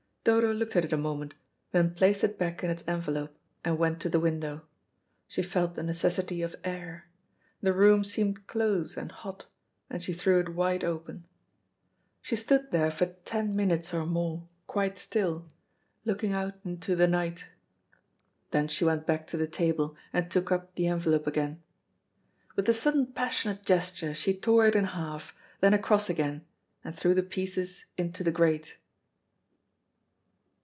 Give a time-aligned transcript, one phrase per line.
[0.23, 1.33] Dodo looked at it a moment,
[1.71, 4.61] then placed it back in its envelope, and went to the window.
[5.27, 7.07] She felt the necessity of air.
[7.61, 9.47] The room seemed close and hot,
[9.89, 11.25] and she threw it wide open.
[12.21, 15.47] She stood there for ten minutes or more quite still,
[16.05, 17.45] looking out into the night.
[18.51, 21.63] Then she went back to the table and took up the envelope again.
[22.55, 26.45] With a sudden passionate gesture she tore it in half, then across again,
[26.83, 28.77] and threw the pieces into the grate.